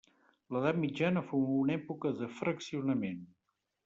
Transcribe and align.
L'edat 0.55 0.77
mitjana 0.85 1.21
fou 1.27 1.43
una 1.57 1.75
època 1.75 2.13
de 2.21 2.31
fraccionament. 2.39 3.21